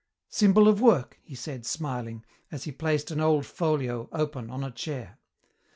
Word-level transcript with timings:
"Symbol 0.29 0.67
of 0.67 0.81
work," 0.81 1.19
he 1.21 1.35
said, 1.35 1.63
smiling, 1.63 2.25
as 2.51 2.63
he 2.63 2.71
placed 2.71 3.11
an 3.11 3.19
old 3.21 3.45
folio, 3.45 4.09
open, 4.11 4.49
on 4.49 4.63
a 4.63 4.71
chair. 4.71 5.19